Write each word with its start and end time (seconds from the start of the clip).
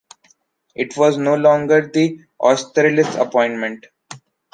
It 0.73 0.97
was 0.97 1.15
no 1.17 1.35
longer 1.35 1.85
the 1.93 2.21
Austerlitz 2.39 3.13
appointment. 3.13 3.85